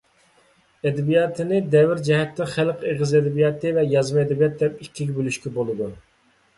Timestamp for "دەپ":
4.67-4.85